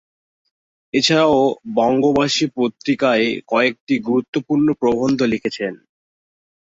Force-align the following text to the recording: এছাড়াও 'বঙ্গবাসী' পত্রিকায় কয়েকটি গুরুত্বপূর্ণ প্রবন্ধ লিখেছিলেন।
এছাড়াও 0.93 1.37
'বঙ্গবাসী' 1.67 2.53
পত্রিকায় 2.57 3.27
কয়েকটি 3.47 3.93
গুরুত্বপূর্ণ 4.07 4.67
প্রবন্ধ 4.81 5.19
লিখেছিলেন। 5.33 5.75